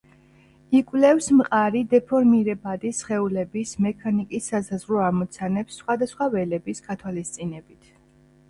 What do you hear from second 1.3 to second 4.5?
მყარი დეფორმირებადი სხეულების მექანიკის